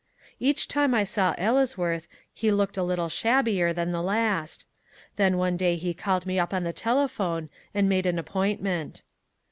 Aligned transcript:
Each 0.39 0.67
time 0.67 0.95
I 0.95 1.03
saw 1.03 1.35
Ellesworth 1.37 2.07
he 2.33 2.49
looked 2.51 2.75
a 2.75 2.81
little 2.81 3.07
shabbier 3.07 3.71
than 3.71 3.91
the 3.91 4.01
last. 4.01 4.65
Then 5.15 5.37
one 5.37 5.57
day 5.57 5.75
he 5.75 5.93
called 5.93 6.25
me 6.25 6.39
up 6.39 6.55
on 6.55 6.63
the 6.63 6.73
telephone, 6.73 7.49
and 7.71 7.87
made 7.87 8.07
an 8.07 8.17
appointment. 8.17 9.03